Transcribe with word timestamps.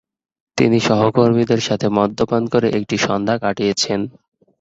তিনি 0.57 0.77
তিন 0.77 0.85
সহকর্মীর 0.87 1.61
সাথে 1.61 1.87
মদ্যপান 1.89 2.43
করে 2.47 2.67
একটি 2.69 2.95
সন্ধ্যা 2.97 3.35
কাটিয়েছিলেন। 3.37 4.01